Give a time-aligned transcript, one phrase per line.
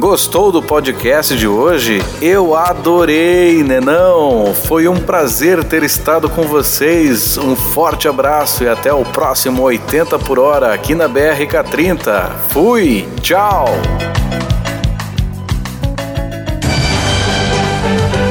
[0.00, 2.02] Gostou do podcast de hoje?
[2.22, 4.54] Eu adorei, né não?
[4.54, 7.36] Foi um prazer ter estado com vocês.
[7.36, 12.32] Um forte abraço e até o próximo 80 por hora aqui na BRK30.
[12.48, 13.66] Fui, tchau!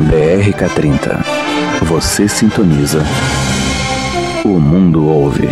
[0.00, 1.22] BRK30.
[1.82, 3.04] Você sintoniza.
[4.46, 5.50] O mundo ouve.